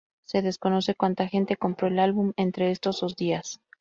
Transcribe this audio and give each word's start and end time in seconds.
Se 0.25 0.41
desconoce 0.41 0.95
cuánta 0.95 1.27
gente 1.27 1.57
compró 1.57 1.85
el 1.87 1.99
álbum 1.99 2.33
entre 2.35 2.71
estos 2.71 3.01
dos 3.01 3.15
días. 3.15 3.61